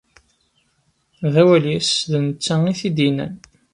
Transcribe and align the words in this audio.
D 1.33 1.35
awal-is, 1.41 1.91
d 2.11 2.11
netta 2.25 2.55
i 2.71 2.73
t-id-yennan. 2.79 3.33